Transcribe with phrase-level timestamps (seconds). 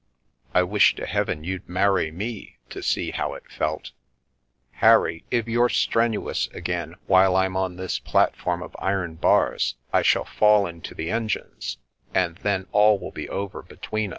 [0.59, 3.91] "I wish to Heaven you'd marry me to see how it felt""
[4.81, 10.25] Harry, if you're strenuous again while I'm on this platform of iron bars, I shall
[10.25, 11.77] fall into the engines,
[12.15, 14.09] and then all will be over between us."